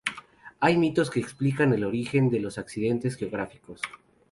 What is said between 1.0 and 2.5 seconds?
que explican el origen de